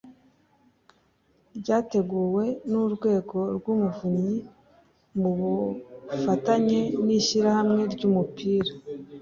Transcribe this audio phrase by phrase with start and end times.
[1.59, 4.35] ryateguwe n urwego rw umuvunyi
[5.19, 8.71] mu bufatanye n ishyirahamwe ry umupira